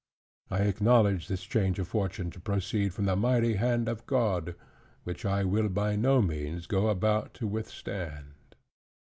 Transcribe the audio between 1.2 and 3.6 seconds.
this change of Fortune to proceed from the mighty